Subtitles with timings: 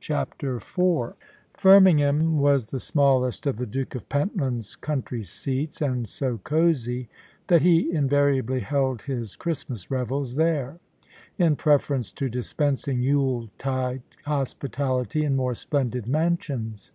[0.00, 1.14] CHAPTER IV
[1.54, 7.08] Firmingham was the smallest of the Duke of Pentland's country seats, and so cosy,
[7.46, 10.80] that he invariably held his Christmas revels there,
[11.36, 16.90] in preference to dispensing Yule tide hospitality in more splendid mansions.